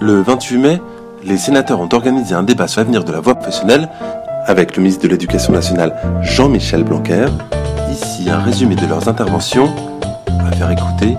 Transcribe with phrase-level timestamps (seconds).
[0.00, 0.80] Le 28 mai,
[1.24, 3.88] les sénateurs ont organisé un débat sur l'avenir de la voie professionnelle
[4.46, 7.26] avec le ministre de l'Éducation nationale Jean-Michel Blanquer.
[7.90, 9.74] Ici un résumé de leurs interventions
[10.28, 11.16] à faire écouter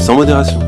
[0.00, 0.58] sans modération.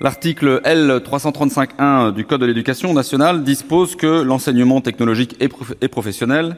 [0.00, 6.56] L'article L335.1 du Code de l'éducation nationale dispose que l'enseignement technologique et professionnel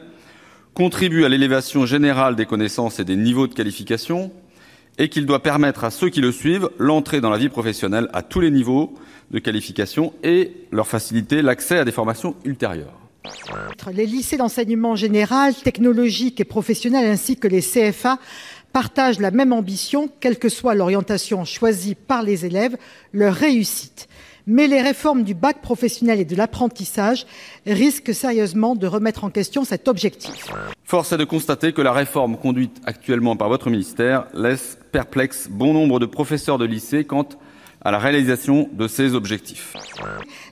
[0.75, 4.31] contribue à l'élévation générale des connaissances et des niveaux de qualification
[4.97, 8.21] et qu'il doit permettre à ceux qui le suivent l'entrée dans la vie professionnelle à
[8.21, 8.93] tous les niveaux
[9.31, 12.99] de qualification et leur faciliter l'accès à des formations ultérieures.
[13.91, 18.19] Les lycées d'enseignement général, technologique et professionnel ainsi que les CFA
[18.71, 22.77] partagent la même ambition, quelle que soit l'orientation choisie par les élèves,
[23.13, 24.07] leur réussite.
[24.47, 27.25] Mais les réformes du bac professionnel et de l'apprentissage
[27.65, 30.51] risquent sérieusement de remettre en question cet objectif.
[30.83, 35.73] Force est de constater que la réforme conduite actuellement par votre ministère laisse perplexe bon
[35.73, 37.27] nombre de professeurs de lycée quant
[37.81, 39.73] à la réalisation de ces objectifs.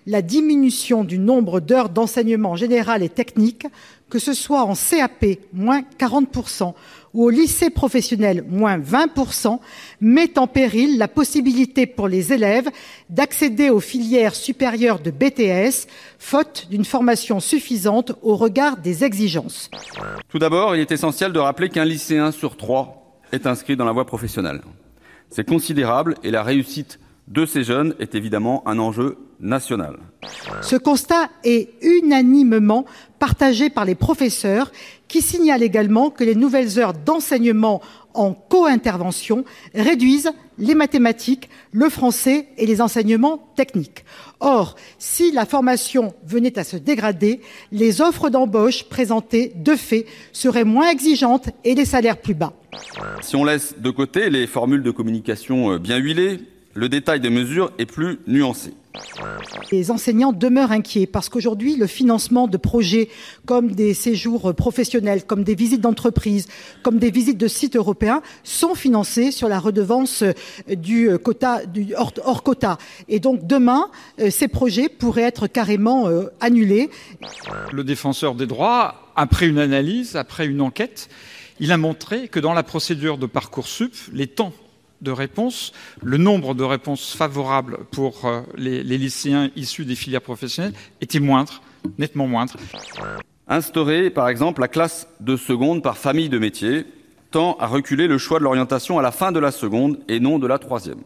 [0.05, 3.65] La diminution du nombre d'heures d'enseignement général et technique,
[4.09, 6.73] que ce soit en CAP, moins 40%,
[7.13, 9.59] ou au lycée professionnel, moins 20%,
[10.01, 12.69] met en péril la possibilité pour les élèves
[13.09, 19.69] d'accéder aux filières supérieures de BTS, faute d'une formation suffisante au regard des exigences.
[20.29, 23.91] Tout d'abord, il est essentiel de rappeler qu'un lycéen sur trois est inscrit dans la
[23.91, 24.61] voie professionnelle.
[25.29, 29.97] C'est considérable et la réussite de ces jeunes est évidemment un enjeu national.
[30.61, 32.85] Ce constat est unanimement
[33.19, 34.71] partagé par les professeurs
[35.07, 37.81] qui signalent également que les nouvelles heures d'enseignement
[38.13, 44.05] en co-intervention réduisent les mathématiques, le français et les enseignements techniques.
[44.39, 50.63] Or, si la formation venait à se dégrader, les offres d'embauche présentées de fait seraient
[50.63, 52.53] moins exigeantes et les salaires plus bas.
[53.21, 56.39] Si on laisse de côté les formules de communication euh, bien huilées,
[56.75, 58.73] le détail des mesures est plus nuancé.
[59.71, 63.09] Les enseignants demeurent inquiets parce qu'aujourd'hui, le financement de projets
[63.45, 66.47] comme des séjours professionnels, comme des visites d'entreprise,
[66.83, 70.23] comme des visites de sites européens sont financés sur la redevance
[70.67, 72.77] du quota, du hors, quota.
[73.07, 76.89] Et donc demain, euh, ces projets pourraient être carrément euh, annulés.
[77.71, 81.09] Le défenseur des droits, après une analyse, après une enquête,
[81.59, 84.53] il a montré que dans la procédure de Parcoursup, les temps
[85.03, 90.73] de réponses, le nombre de réponses favorables pour euh, les, lycéens issus des filières professionnelles
[91.01, 91.61] était moindre,
[91.97, 92.55] nettement moindre.
[93.47, 96.85] Instaurer, par exemple, la classe de seconde par famille de métiers
[97.29, 100.39] tend à reculer le choix de l'orientation à la fin de la seconde et non
[100.39, 101.01] de la troisième.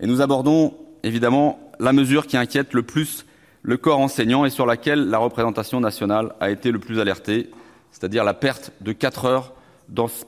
[0.00, 3.26] Et nous abordons évidemment la mesure qui inquiète le plus
[3.66, 7.50] le corps enseignant et sur laquelle la représentation nationale a été le plus alertée,
[7.90, 9.52] c'est-à-dire la perte de 4 heures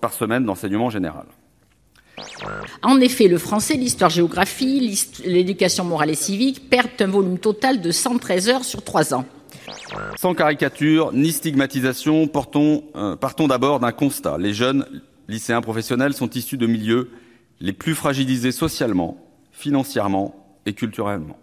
[0.01, 1.27] par semaine d'enseignement général.
[2.83, 8.49] En effet, le français, l'histoire-géographie, l'éducation morale et civique perdent un volume total de 113
[8.49, 9.25] heures sur trois ans.
[10.17, 12.31] Sans caricature ni stigmatisation,
[12.97, 14.39] euh, partons d'abord d'un constat.
[14.39, 14.87] Les jeunes
[15.29, 17.11] lycéens professionnels sont issus de milieux
[17.61, 19.17] les plus fragilisés socialement,
[19.53, 20.35] financièrement
[20.67, 21.37] et culturellement.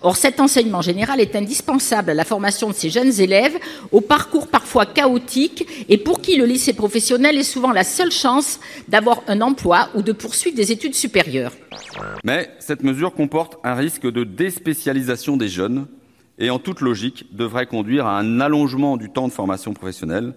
[0.00, 3.56] Or, cet enseignement général est indispensable à la formation de ces jeunes élèves,
[3.90, 8.60] au parcours parfois chaotique, et pour qui le lycée professionnel est souvent la seule chance
[8.88, 11.52] d'avoir un emploi ou de poursuivre des études supérieures.
[12.24, 15.86] Mais cette mesure comporte un risque de déspécialisation des jeunes
[16.38, 20.34] et, en toute logique, devrait conduire à un allongement du temps de formation professionnelle.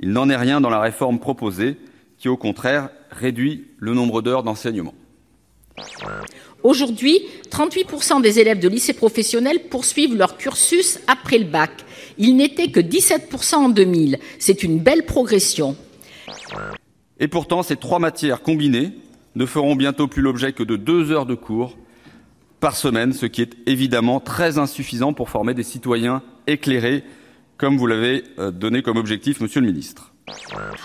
[0.00, 1.76] Il n'en est rien dans la réforme proposée,
[2.18, 4.94] qui, au contraire, réduit le nombre d'heures d'enseignement.
[6.62, 7.20] Aujourd'hui,
[7.50, 11.70] 38% des élèves de lycée professionnel poursuivent leur cursus après le bac.
[12.18, 14.18] Il n'était que 17% en 2000.
[14.38, 15.76] C'est une belle progression.
[17.20, 18.92] Et pourtant, ces trois matières combinées
[19.36, 21.76] ne feront bientôt plus l'objet que de deux heures de cours
[22.60, 27.04] par semaine, ce qui est évidemment très insuffisant pour former des citoyens éclairés,
[27.56, 30.12] comme vous l'avez euh, donné comme objectif, Monsieur le Ministre.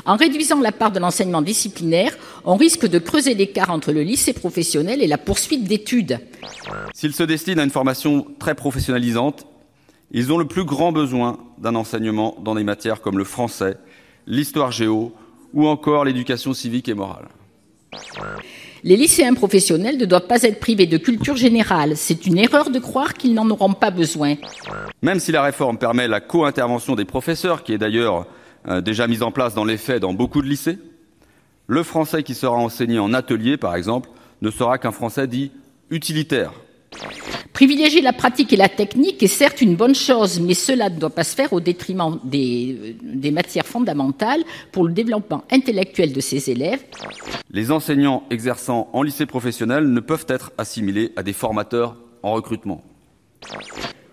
[0.06, 4.34] En réduisant la part de l'enseignement disciplinaire, on risque de creuser l'écart entre le lycée
[4.34, 6.20] professionnel et la poursuite d'études.
[6.94, 9.46] S'ils se destinent à une formation très professionnalisante,
[10.12, 13.78] ils ont le plus grand besoin d'un enseignement dans des matières comme le français,
[14.28, 15.14] l'histoire géo
[15.54, 17.28] ou encore l'éducation civique et morale.
[18.84, 21.96] Les lycéens professionnels ne doivent pas être privés de culture générale.
[21.96, 24.36] C'est une erreur de croire qu'ils n'en auront pas besoin.
[25.02, 28.26] Même si la réforme permet la co-intervention des professeurs, qui est d'ailleurs
[28.68, 30.78] euh, déjà mise en place dans les faits dans beaucoup de lycées.
[31.68, 34.10] Le français qui sera enseigné en atelier, par exemple,
[34.42, 35.52] ne sera qu'un français dit
[35.90, 36.52] utilitaire.
[37.54, 41.10] Privilégier la pratique et la technique est certes une bonne chose, mais cela ne doit
[41.10, 46.50] pas se faire au détriment des, des matières fondamentales pour le développement intellectuel de ces
[46.50, 46.84] élèves.
[47.52, 52.84] Les enseignants exerçant en lycée professionnel ne peuvent être assimilés à des formateurs en recrutement.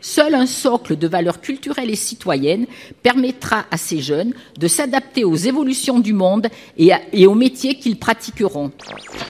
[0.00, 2.66] Seul un socle de valeurs culturelles et citoyennes
[3.02, 7.74] permettra à ces jeunes de s'adapter aux évolutions du monde et, à- et aux métiers
[7.76, 8.72] qu'ils pratiqueront.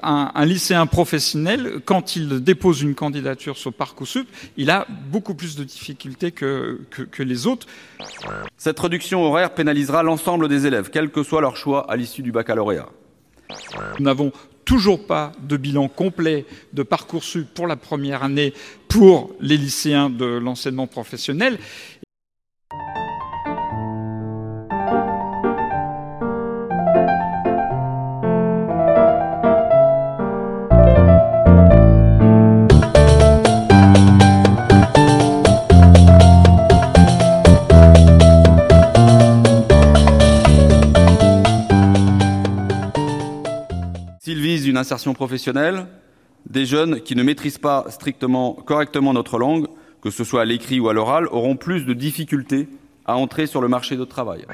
[0.03, 5.57] Un, un lycéen professionnel, quand il dépose une candidature sur Parcoursup, il a beaucoup plus
[5.57, 7.67] de difficultés que, que, que les autres.
[8.57, 12.33] Cette réduction horaire pénalisera l'ensemble des élèves, quel que soit leur choix à l'issue du
[12.33, 12.89] baccalauréat.
[13.99, 14.33] Nous n'avons
[14.65, 18.53] toujours pas de bilan complet de Parcoursup pour la première année
[18.89, 21.59] pour les lycéens de l'enseignement professionnel.
[44.81, 45.87] Insertion professionnelle,
[46.49, 49.67] des jeunes qui ne maîtrisent pas strictement, correctement notre langue,
[50.03, 52.69] que ce soit à l'écrit ou à l'oral, auront plus de difficultés
[53.07, 54.45] à entrer sur le marché du travail.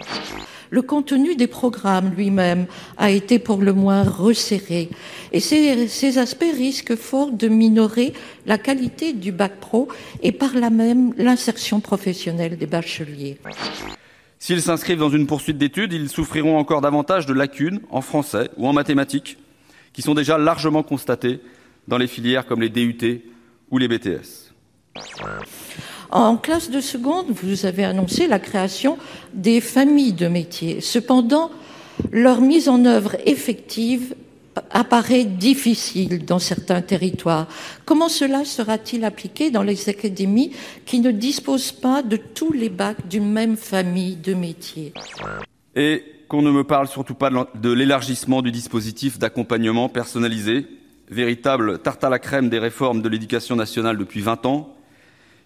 [0.70, 4.90] Le contenu des programmes lui-même a été pour le moins resserré
[5.32, 8.12] et ces, ces aspects risquent fort de minorer
[8.46, 9.86] la qualité du bac pro
[10.22, 13.38] et par là même l'insertion professionnelle des bacheliers.
[14.38, 18.66] S'ils s'inscrivent dans une poursuite d'études, ils souffriront encore davantage de lacunes en français ou
[18.66, 19.38] en mathématiques,
[19.96, 21.40] qui sont déjà largement constatées
[21.88, 23.22] dans les filières comme les DUT
[23.70, 24.52] ou les BTS.
[26.10, 28.98] En classe de seconde, vous avez annoncé la création
[29.32, 30.82] des familles de métiers.
[30.82, 31.50] Cependant,
[32.12, 34.14] leur mise en œuvre effective
[34.70, 37.48] apparaît difficile dans certains territoires.
[37.86, 40.52] Comment cela sera-t-il appliqué dans les académies
[40.84, 44.92] qui ne disposent pas de tous les bacs d'une même famille de métiers?
[45.74, 50.66] Et qu'on ne me parle surtout pas de l'élargissement du dispositif d'accompagnement personnalisé,
[51.08, 54.74] véritable tarte à la crème des réformes de l'éducation nationale depuis 20 ans,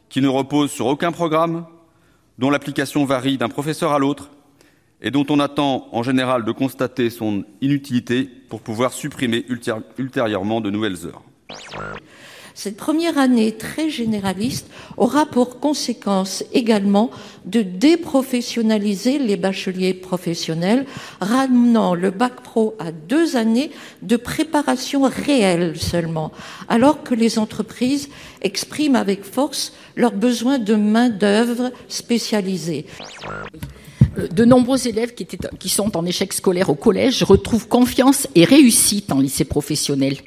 [0.09, 1.67] qui ne repose sur aucun programme,
[2.38, 4.31] dont l'application varie d'un professeur à l'autre,
[5.03, 10.61] et dont on attend en général de constater son inutilité pour pouvoir supprimer ultérie- ultérieurement
[10.61, 11.23] de nouvelles heures.
[12.62, 14.67] Cette première année très généraliste
[14.99, 17.11] aura pour conséquence également
[17.47, 20.85] de déprofessionnaliser les bacheliers professionnels,
[21.23, 23.71] ramenant le bac pro à deux années
[24.03, 26.33] de préparation réelle seulement,
[26.69, 28.11] alors que les entreprises
[28.43, 32.85] expriment avec force leur besoin de main-d'œuvre spécialisée.
[34.33, 39.12] De nombreux élèves qui, qui sont en échec scolaire au collège retrouvent confiance et réussite
[39.12, 40.19] en lycée professionnel.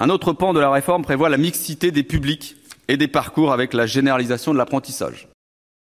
[0.00, 2.56] Un autre pan de la réforme prévoit la mixité des publics
[2.86, 5.28] et des parcours avec la généralisation de l'apprentissage.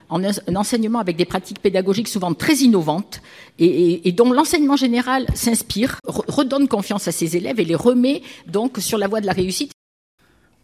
[0.10, 3.22] En un enseignement avec des pratiques pédagogiques souvent très innovantes
[3.60, 7.76] et, et- et dont l'enseignement général s'inspire, re- redonne confiance à ses élèves et les
[7.76, 9.72] remet donc sur la voie de la réussite.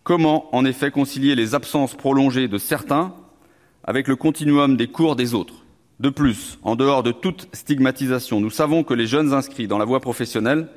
[0.03, 3.13] Comment, en effet, concilier les absences prolongées de certains
[3.85, 5.63] avec le continuum des cours des autres?
[6.01, 9.85] De plus, en dehors de toute stigmatisation, nous savons que les jeunes inscrits dans la
[9.85, 10.67] voie professionnelle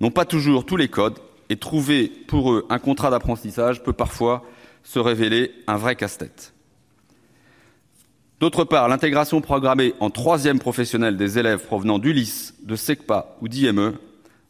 [0.00, 4.44] n'ont pas toujours tous les codes et trouver pour eux un contrat d'apprentissage peut parfois
[4.82, 6.52] se révéler un vrai casse-tête.
[8.40, 13.94] D'autre part, l'intégration programmée en troisième professionnel des élèves provenant d'ULIS, de SECPA ou d'IME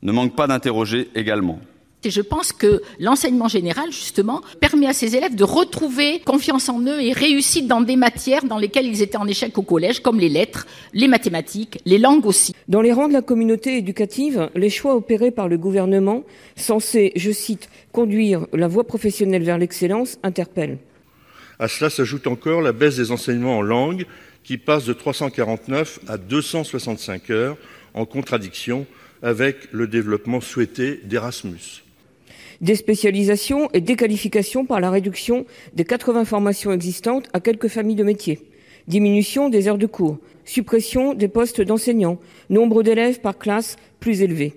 [0.02, 1.60] ne manque pas d'interroger également.
[2.05, 6.81] Et je pense que l'enseignement général, justement, permet à ces élèves de retrouver confiance en
[6.82, 10.19] eux et réussite dans des matières dans lesquelles ils étaient en échec au collège, comme
[10.19, 12.55] les lettres, les mathématiques, les langues aussi.
[12.69, 16.25] Dans les rangs de la communauté éducative, les choix opérés par le gouvernement,
[16.56, 20.79] censés, je cite, conduire la voie professionnelle vers l'excellence, interpellent.
[21.58, 24.06] À cela s'ajoute encore la baisse des enseignements en langue
[24.43, 27.56] qui passe de 349 à 265 heures
[27.94, 28.87] en contradiction
[29.23, 31.83] avec le développement souhaité d'Erasmus.
[32.61, 38.41] Déspécialisation et déqualification par la réduction des 80 formations existantes à quelques familles de métiers.
[38.89, 40.19] Diminution des heures de cours.
[40.44, 42.19] Suppression des postes d'enseignants.
[42.51, 44.55] Nombre d'élèves par classe plus élevé.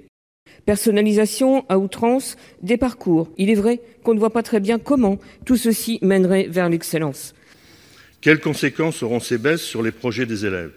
[0.66, 3.30] Personnalisation à outrance des parcours.
[3.38, 7.34] Il est vrai qu'on ne voit pas très bien comment tout ceci mènerait vers l'excellence.
[8.20, 10.72] Quelles conséquences auront ces baisses sur les projets des élèves?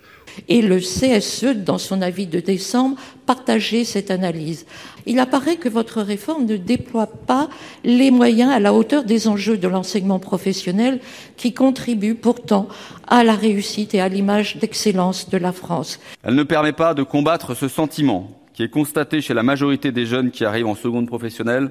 [0.48, 2.96] Et le CSE, dans son avis de décembre,
[3.26, 4.66] partageait cette analyse.
[5.06, 7.48] Il apparaît que votre réforme ne déploie pas
[7.84, 11.00] les moyens à la hauteur des enjeux de l'enseignement professionnel
[11.36, 12.68] qui contribuent pourtant
[13.06, 16.00] à la réussite et à l'image d'excellence de la France.
[16.22, 20.06] Elle ne permet pas de combattre ce sentiment qui est constaté chez la majorité des
[20.06, 21.70] jeunes qui arrivent en seconde professionnelle,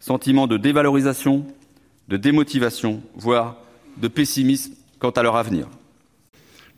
[0.00, 1.44] sentiment de dévalorisation,
[2.08, 3.56] de démotivation, voire
[3.96, 5.68] de pessimisme quant à leur avenir.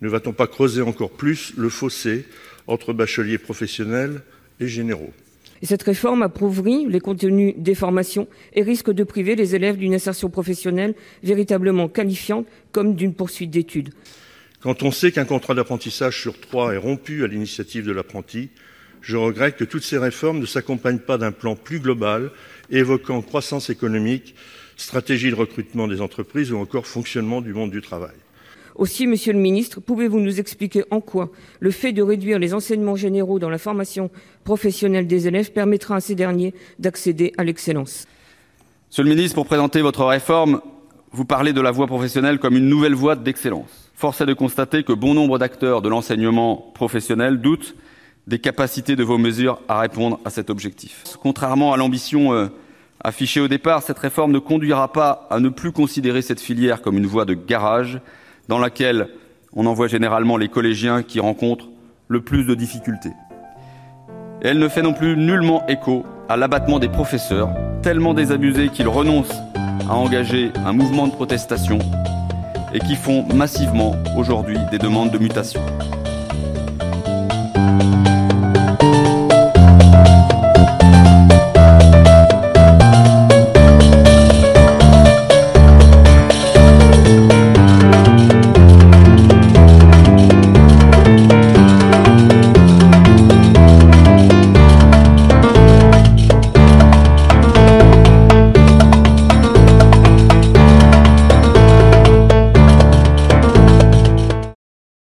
[0.01, 2.27] Ne va-t-on pas creuser encore plus le fossé
[2.67, 4.23] entre bacheliers professionnels
[4.61, 5.13] et généraux?
[5.63, 10.29] Cette réforme approuvera les contenus des formations et risque de priver les élèves d'une insertion
[10.29, 13.95] professionnelle véritablement qualifiante comme d'une poursuite d'études.
[14.61, 18.51] Quand on sait qu'un contrat d'apprentissage sur trois est rompu à l'initiative de l'apprenti,
[19.01, 22.31] je regrette que toutes ces réformes ne s'accompagnent pas d'un plan plus global
[22.71, 24.35] évoquant croissance économique,
[24.77, 28.15] stratégie de recrutement des entreprises ou encore fonctionnement du monde du travail.
[28.79, 31.31] Aussi, Monsieur le Ministre, pouvez-vous nous expliquer en quoi
[31.61, 34.11] le fait de réduire les enseignements généraux dans la formation
[34.45, 38.07] professionnelle des élèves permettra à ces derniers d'accéder à l'excellence?
[38.91, 40.61] Monsieur le Ministre, pour présenter votre réforme,
[41.11, 43.91] vous parlez de la voie professionnelle comme une nouvelle voie d'excellence.
[43.95, 47.75] Force est de constater que bon nombre d'acteurs de l'enseignement professionnel doutent
[48.27, 51.05] des capacités de vos mesures à répondre à cet objectif.
[51.23, 52.49] Contrairement à l'ambition euh,
[53.03, 56.99] affichée au départ, cette réforme ne conduira pas à ne plus considérer cette filière comme
[56.99, 58.01] une voie de garage,
[58.49, 59.09] dans laquelle
[59.55, 61.69] on envoie généralement les collégiens qui rencontrent
[62.09, 63.13] le plus de difficultés.
[64.43, 67.49] Elle ne fait non plus nullement écho à l'abattement des professeurs,
[67.83, 69.41] tellement désabusés qu'ils renoncent
[69.89, 71.79] à engager un mouvement de protestation
[72.75, 75.61] et qui font massivement aujourd'hui des demandes de mutation.